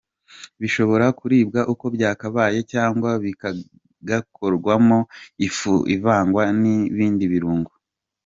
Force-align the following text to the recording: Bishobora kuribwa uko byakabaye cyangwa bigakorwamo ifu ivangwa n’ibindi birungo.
Bishobora 0.61 1.05
kuribwa 1.19 1.61
uko 1.73 1.85
byakabaye 1.95 2.59
cyangwa 2.71 3.09
bigakorwamo 3.23 4.99
ifu 5.47 5.73
ivangwa 5.95 6.43
n’ibindi 6.61 7.25
birungo. 7.31 7.71